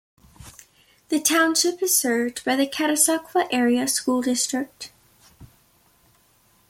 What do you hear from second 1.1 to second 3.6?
Township is served by the Catasauqua